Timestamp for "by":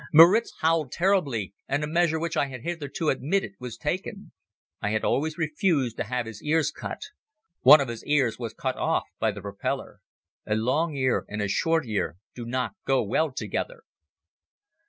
9.19-9.29